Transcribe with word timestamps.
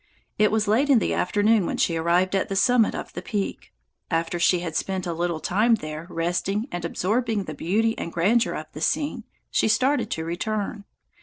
It 0.39 0.49
was 0.51 0.67
late 0.67 0.89
in 0.89 0.97
the 0.97 1.13
afternoon 1.13 1.67
when 1.67 1.77
she 1.77 1.95
arrived 1.95 2.35
at 2.35 2.49
the 2.49 2.55
summit 2.55 2.95
of 2.95 3.13
the 3.13 3.21
peak. 3.21 3.71
After 4.09 4.39
she 4.39 4.61
had 4.61 4.75
spent 4.75 5.05
a 5.05 5.13
little 5.13 5.39
time 5.39 5.75
there 5.75 6.07
resting 6.09 6.67
and 6.71 6.83
absorbing 6.83 7.43
the 7.43 7.53
beauty 7.53 7.95
and 7.99 8.11
grandeur 8.11 8.55
of 8.55 8.65
the 8.73 8.81
scene, 8.81 9.25
she 9.51 9.67
started 9.67 10.09
to 10.09 10.25
return. 10.25 10.85